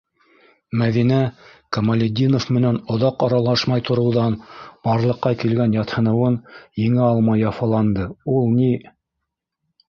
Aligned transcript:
-Мәҙинә, 0.81 1.17
Камалетдинов 1.77 2.47
менән 2.55 2.79
оҙаҡ 2.95 3.25
аралашмай 3.27 3.83
тороуҙан 3.89 4.39
барлыҡҡа 4.89 5.33
килгән 5.45 5.77
ятһыныуын 5.77 6.39
еңә 6.87 7.05
алмай 7.11 7.43
яфаланды- 7.45 8.09
Ул 8.35 8.51
ни... 8.57 8.73